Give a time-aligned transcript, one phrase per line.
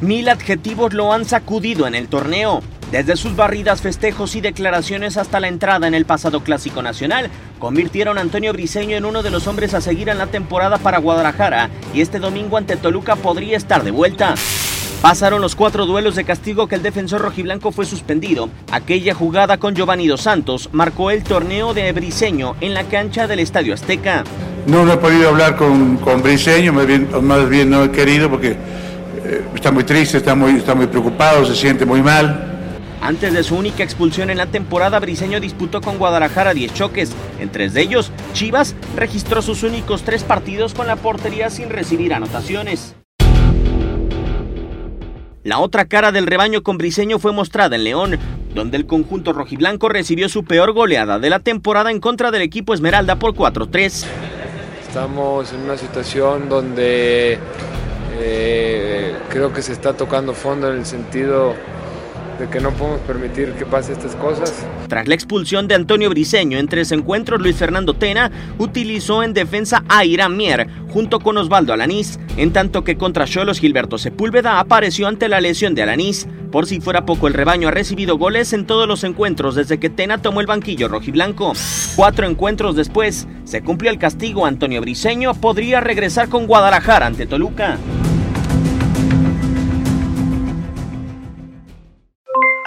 [0.00, 2.62] Mil adjetivos lo han sacudido en el torneo.
[2.90, 7.28] Desde sus barridas, festejos y declaraciones hasta la entrada en el pasado Clásico Nacional,
[7.58, 10.98] convirtieron a Antonio Briseño en uno de los hombres a seguir en la temporada para
[10.98, 14.34] Guadalajara y este domingo ante Toluca podría estar de vuelta.
[15.02, 18.48] Pasaron los cuatro duelos de castigo que el defensor rojiblanco fue suspendido.
[18.72, 23.40] Aquella jugada con Giovanni Dos Santos marcó el torneo de Briseño en la cancha del
[23.40, 24.24] Estadio Azteca.
[24.66, 28.30] No, no he podido hablar con, con Briseño, más bien, más bien no he querido
[28.30, 28.56] porque
[29.24, 32.46] eh, está muy triste, está muy, está muy preocupado, se siente muy mal.
[33.02, 37.12] Antes de su única expulsión en la temporada, Briseño disputó con Guadalajara 10 choques.
[37.38, 42.12] En tres de ellos, Chivas registró sus únicos tres partidos con la portería sin recibir
[42.12, 42.94] anotaciones.
[45.42, 48.18] La otra cara del rebaño con Briseño fue mostrada en León,
[48.54, 52.74] donde el conjunto rojiblanco recibió su peor goleada de la temporada en contra del equipo
[52.74, 54.04] Esmeralda por 4-3.
[54.86, 57.38] Estamos en una situación donde
[59.40, 61.54] creo que se está tocando fondo en el sentido
[62.38, 64.66] de que no podemos permitir que pase estas cosas.
[64.86, 69.82] Tras la expulsión de Antonio Briseño en tres encuentros, Luis Fernando Tena utilizó en defensa
[69.88, 75.08] a Irán Mier junto con Osvaldo Alanís, en tanto que contra Cholos Gilberto Sepúlveda apareció
[75.08, 76.28] ante la lesión de Alanís.
[76.52, 79.88] Por si fuera poco, el rebaño ha recibido goles en todos los encuentros desde que
[79.88, 81.54] Tena tomó el banquillo rojiblanco.
[81.96, 84.44] Cuatro encuentros después, se cumplió el castigo.
[84.44, 87.78] Antonio Briseño podría regresar con Guadalajara ante Toluca.